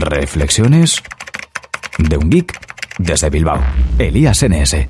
[0.00, 1.02] Reflexiones
[1.98, 2.58] de un geek
[2.98, 3.60] desde Bilbao.
[3.98, 4.88] Elías NS.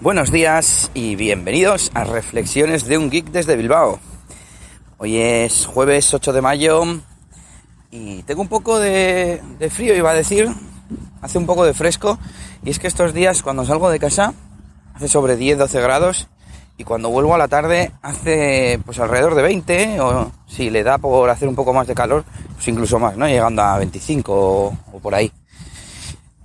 [0.00, 4.00] Buenos días y bienvenidos a Reflexiones de un geek desde Bilbao.
[4.98, 6.82] Hoy es jueves 8 de mayo
[7.90, 10.48] y tengo un poco de, de frío, iba a decir.
[11.20, 12.18] Hace un poco de fresco
[12.64, 14.34] y es que estos días cuando salgo de casa
[14.94, 16.28] hace sobre 10-12 grados
[16.76, 20.98] y cuando vuelvo a la tarde hace pues alrededor de 20 o si le da
[20.98, 22.24] por hacer un poco más de calor,
[22.68, 23.26] incluso más, ¿no?
[23.26, 24.32] Llegando a 25
[24.92, 25.30] o, por ahí.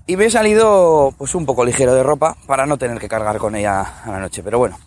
[0.05, 3.37] Y me he salido pues un poco ligero de ropa para no tener que cargar
[3.37, 4.79] con ella a la noche, pero bueno,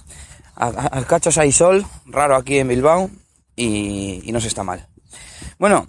[0.57, 3.11] al cachos hay sol, raro aquí en Bilbao
[3.55, 4.87] y, no se está mal.
[5.59, 5.87] Bueno,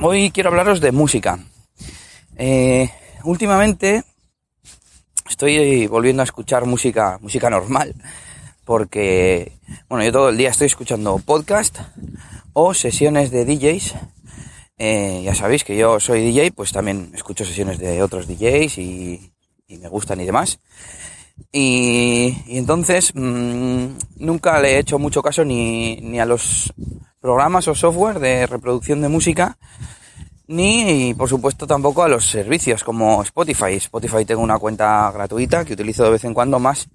[0.00, 1.38] hoy quiero hablaros de música.
[2.36, 2.90] Eh,
[3.22, 4.02] últimamente
[5.28, 7.94] estoy volviendo a escuchar música, música normal
[8.70, 9.58] porque,
[9.88, 11.78] bueno, yo todo el día estoy escuchando podcast
[12.52, 13.94] o sesiones de DJs.
[14.82, 19.30] Eh, ya sabéis que yo soy DJ, pues también escucho sesiones de otros DJs y,
[19.68, 20.58] me gustan y demás.
[21.52, 26.72] Y, entonces mmm, nunca le he hecho mucho caso ni, ni a los
[27.20, 29.58] programas o software de reproducción de música,
[30.46, 33.74] ni por supuesto tampoco a los servicios como Spotify.
[33.74, 36.88] Spotify tengo una cuenta gratuita que utilizo de vez en cuando más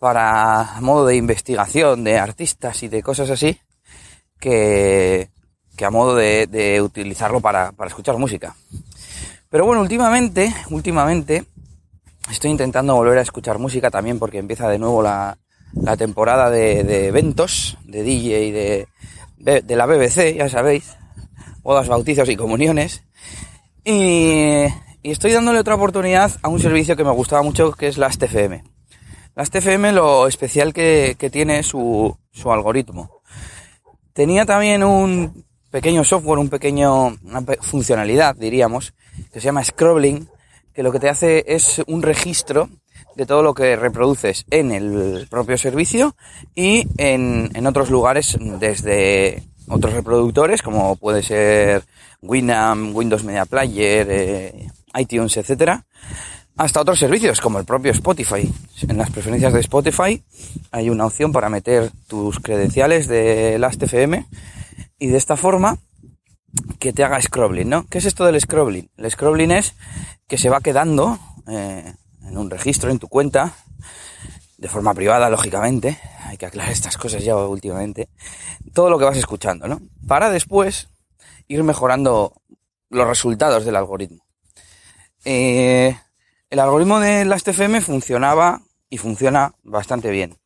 [0.00, 3.60] para modo de investigación de artistas y de cosas así
[4.40, 5.30] que,
[5.76, 8.54] que a modo de, utilizarlo para, escuchar música.
[9.48, 11.44] Pero bueno, últimamente, últimamente
[12.30, 15.38] estoy intentando volver a escuchar música también porque empieza de nuevo la,
[15.74, 18.86] la temporada de, eventos, de DJ,
[19.38, 20.96] de, de, la BBC, ya sabéis,
[21.62, 23.02] bodas, bautizos y comuniones.
[23.84, 24.64] Y,
[25.02, 28.06] y estoy dándole otra oportunidad a un servicio que me gustaba mucho que es la
[28.08, 28.62] FM.
[29.34, 33.22] La TFM lo especial que, tiene su algoritmo.
[34.12, 38.92] Tenía también un pequeño software, un pequeño, una funcionalidad, diríamos,
[39.32, 40.28] que se llama Scrolling,
[40.74, 42.68] que lo que te hace es un registro
[43.16, 46.14] de todo lo que reproduces en el propio servicio
[46.54, 51.82] y en, en otros lugares desde otros reproductores como puede ser
[52.20, 55.86] Winamp, Windows Media Player, eh, iTunes, etcétera,
[56.56, 58.50] hasta otros servicios como el propio Spotify.
[58.86, 60.22] En las preferencias de Spotify
[60.70, 64.26] hay una opción para meter tus credenciales de Last.fm
[65.02, 65.78] y de esta forma
[66.78, 67.86] que te haga scrolling, ¿no?
[67.88, 68.88] ¿Qué es esto del scrolling?
[68.96, 69.74] El scrolling es
[70.28, 71.18] que se va quedando
[71.48, 71.92] eh,
[72.22, 73.52] en un registro en tu cuenta
[74.58, 75.98] de forma privada, lógicamente.
[76.26, 78.10] Hay que aclarar estas cosas ya últimamente.
[78.74, 79.80] Todo lo que vas escuchando, ¿no?
[80.06, 80.88] Para después
[81.48, 82.34] ir mejorando
[82.88, 84.24] los resultados del algoritmo.
[85.24, 85.98] Eh,
[86.48, 90.38] el algoritmo de la FM funcionaba y funciona bastante bien.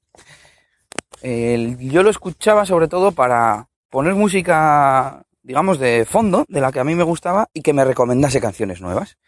[1.22, 6.84] yo lo escuchaba sobre todo para poner música, digamos, de fondo, de la que a
[6.84, 9.18] mí me gustaba y que me recomendase canciones nuevas.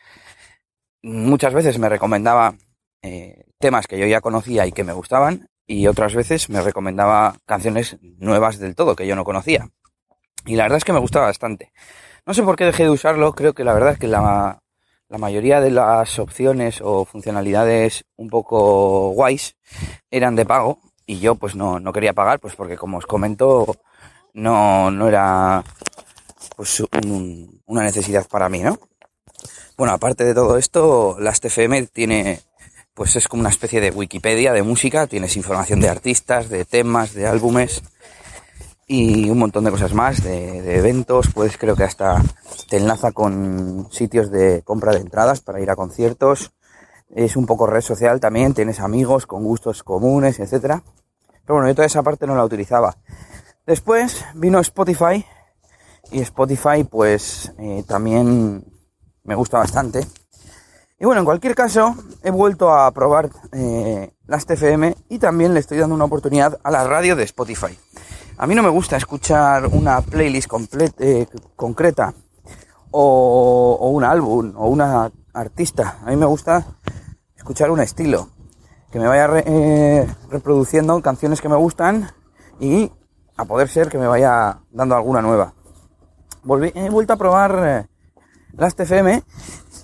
[1.02, 2.54] Muchas veces me recomendaba
[3.02, 7.36] eh, temas que yo ya conocía y que me gustaban y otras veces me recomendaba
[7.47, 9.68] canciones nuevas del todo que yo no conocía.
[10.47, 11.72] Y la verdad es que me gustaba bastante.
[12.26, 14.62] No sé por qué dejé de usarlo, creo que la verdad es que la,
[15.08, 19.56] la mayoría de las opciones o funcionalidades un poco guays
[20.10, 23.76] eran de pago y yo pues no, no quería pagar pues porque como os comento
[24.38, 25.65] no, no era
[26.56, 26.82] pues
[27.66, 28.78] una necesidad para mí, ¿no?
[29.76, 32.41] Bueno, aparte de todo esto, Last.fm tiene
[32.94, 37.15] pues es como una especie de Wikipedia de música, tienes información de artistas, de temas,
[37.15, 37.84] de álbumes
[38.88, 42.21] y un montón de cosas más, de, eventos, pues creo que hasta
[42.69, 46.50] te enlaza con sitios de compra de entradas para ir a conciertos.
[47.15, 50.82] Es un poco red social también, tienes amigos con gustos comunes, etcétera.
[51.44, 52.97] Pero bueno, yo toda esa parte no la utilizaba.
[53.68, 55.26] Después vino Spotify
[56.10, 58.64] y Spotify pues eh, también
[59.24, 60.06] me gusta bastante.
[60.98, 65.60] Y bueno, en cualquier caso, he vuelto a probar eh, las TFM y también le
[65.60, 67.78] estoy dando una oportunidad a la radio de Spotify.
[68.38, 70.50] A mí no me gusta escuchar una playlist
[71.00, 72.14] eh, concreta
[72.90, 75.98] o, un álbum o una artista.
[76.06, 76.64] A mí me gusta
[77.36, 78.30] escuchar un estilo.
[78.91, 79.26] Que me vaya
[80.30, 82.10] reproduciendo canciones que me gustan
[82.59, 82.91] y
[83.38, 85.54] a poder ser que me vaya dando alguna nueva.
[86.74, 87.86] he vuelto a probar eh,
[88.52, 89.22] las TFM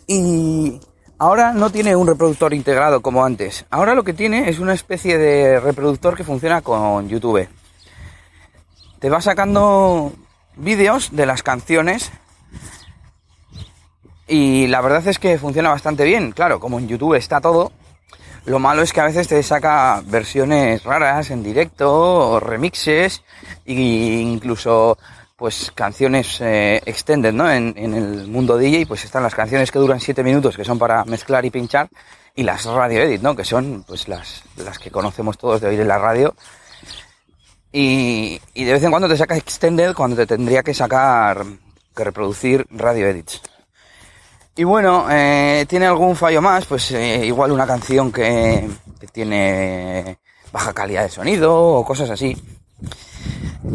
[0.06, 0.78] y
[1.18, 3.64] ahora no tiene un reproductor integrado como antes.
[3.70, 7.48] Ahora lo que tiene es una especie de reproductor que funciona con YouTube
[9.04, 10.14] te va sacando
[10.56, 12.10] vídeos de las canciones
[14.26, 16.32] y la verdad es que funciona bastante bien.
[16.32, 17.70] Claro, como en YouTube está todo,
[18.46, 21.90] lo malo es que a veces te saca versiones raras en directo
[22.32, 23.22] o remixes
[23.64, 24.98] e incluso
[25.36, 27.50] pues canciones eh, extended, ¿no?
[27.50, 30.78] En, en, el mundo DJ, pues están las canciones que duran 7 minutos, que son
[30.78, 31.88] para mezclar y pinchar,
[32.36, 33.34] y las radio edit, ¿no?
[33.34, 36.34] Que son pues las, las que conocemos todos de oír en la radio.
[37.72, 41.44] Y, y de vez en cuando te saca extended cuando te tendría que sacar,
[41.96, 43.40] que reproducir radio edits.
[44.56, 48.68] Y bueno, eh, tiene algún fallo más, pues eh, igual una canción que,
[49.12, 50.18] tiene
[50.52, 52.36] baja calidad de sonido o cosas así.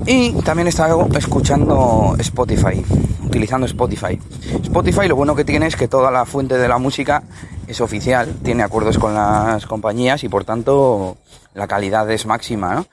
[0.06, 2.84] Y también estaba escuchando Spotify,
[3.26, 4.20] utilizando Spotify.
[4.64, 7.24] Spotify lo bueno que tiene es que toda la fuente de la música
[7.68, 11.18] es oficial, tiene acuerdos con las compañías y por tanto
[11.54, 12.86] la calidad es máxima, ¿no?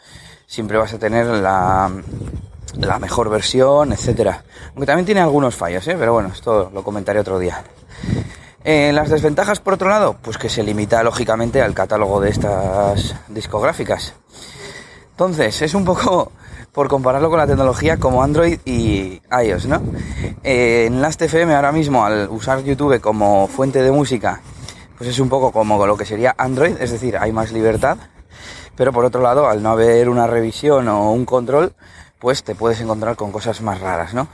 [0.46, 1.90] Siempre vas a tener la,
[2.74, 4.44] la mejor versión, etcétera.
[4.68, 5.96] Aunque también tiene algunos fallos, ¿eh?
[5.98, 7.62] pero bueno, esto lo comentaré otro día.
[8.64, 13.14] Eh, las desventajas, por otro lado, pues que se limita lógicamente al catálogo de estas
[13.28, 14.14] discográficas.
[15.12, 16.32] Entonces, es un poco
[16.72, 19.80] por compararlo con la tecnología como Android y iOS, ¿no?
[20.42, 24.42] Eh, en Last.fm ahora mismo, al usar YouTube como fuente de música,
[24.98, 27.96] pues es un poco como lo que sería Android, es decir, hay más libertad,
[28.76, 31.72] pero por otro lado, al no haber una revisión o un control,
[32.18, 34.28] pues te puedes encontrar con cosas más raras, ¿no?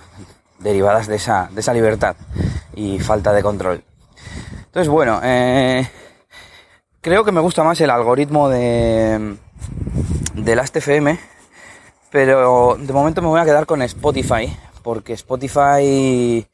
[0.58, 2.16] Derivadas de esa, de esa libertad
[2.74, 3.84] y falta de control.
[4.66, 5.88] Entonces, bueno, eh,
[7.00, 9.36] creo que me gusta más el algoritmo de,
[10.34, 11.32] de Last.fm
[12.12, 16.46] pero de momento me voy a quedar con Spotify, porque Spotify,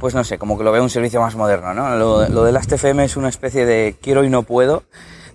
[0.00, 1.96] pues no sé, como que lo veo un servicio más moderno, ¿no?
[1.96, 4.84] Lo, lo de FM es una especie de quiero y no puedo,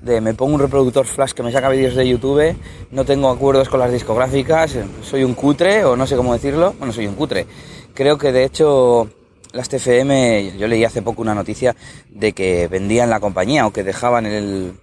[0.01, 2.55] de me pongo un reproductor flash que me saca vídeos de YouTube,
[2.91, 6.93] no tengo acuerdos con las discográficas, soy un cutre, o no sé cómo decirlo, bueno,
[6.93, 7.45] soy un cutre.
[7.93, 9.09] Creo que de hecho
[9.53, 11.75] las TFM, yo leí hace poco una noticia
[12.09, 14.73] de que vendían la compañía o que dejaban el,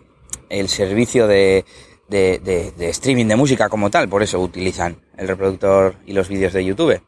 [0.49, 1.64] el servicio de,
[2.08, 6.52] de, de, streaming de música como tal, por eso utilizan el reproductor y los vídeos
[6.52, 7.00] de YouTube.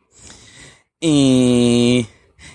[1.01, 2.07] Y,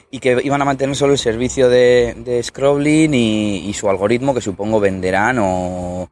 [0.10, 4.42] y que iban a mantener solo el servicio de, de scrolling y, su algoritmo que
[4.42, 6.10] supongo venderán o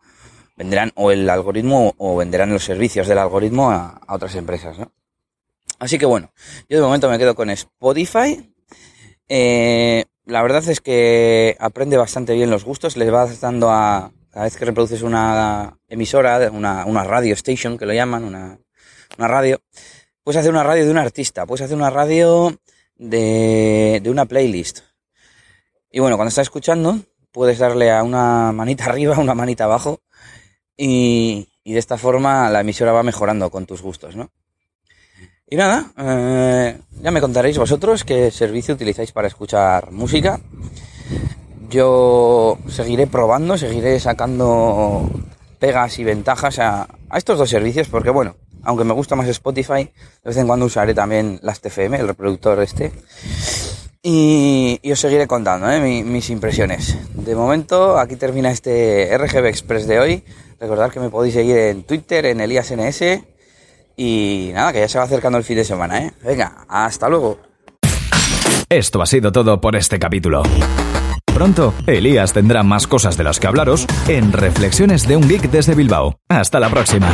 [0.56, 4.92] venderán o el algoritmo o venderán los servicios del algoritmo a, otras empresas, ¿no?
[5.80, 6.31] Así que bueno,
[6.68, 8.54] yo de momento me quedo con Spotify.
[9.30, 14.45] Eh, la verdad es que aprende bastante bien los gustos, les va dando a, cada
[14.45, 18.57] vez que reproduces una emisora, una, radio station, que lo llaman, una
[19.18, 19.62] radio,
[20.24, 22.56] puedes hacer una radio de un artista, puedes hacer una radio
[23.00, 24.81] de, de una playlist.
[25.90, 27.00] Y bueno, cuando estás escuchando,
[27.31, 30.01] puedes darle a una manita arriba, una manita abajo,
[30.78, 34.30] y, y de esta forma la emisora va mejorando con tus gustos, ¿no?
[35.51, 40.40] Y nada, eh, ya me contaréis vosotros qué servicio utilizáis para escuchar música
[41.69, 45.10] yo seguiré probando, seguiré sacando
[45.60, 50.25] pegas y ventajas a, estos dos servicios porque bueno, aunque me gusta más Spotify, de
[50.25, 52.91] vez en cuando usaré también las TFM, el reproductor este.
[54.01, 56.03] Y, os seguiré contando ¿eh?
[56.03, 56.97] mis impresiones.
[57.13, 60.23] De momento, aquí termina este RGB Express de hoy.
[60.59, 63.01] Recordad que me podéis seguir en Twitter, en ElíasNS.
[63.97, 66.13] Y nada, que ya se va acercando el fin de semana, ¿eh?
[66.23, 67.39] Venga, hasta luego.
[68.69, 70.44] Esto ha sido todo por este capítulo.
[71.33, 75.75] Pronto, Elías tendrá más cosas de las que hablaros en Reflexiones de un Geek desde
[75.75, 76.19] Bilbao.
[76.29, 77.13] Hasta la próxima.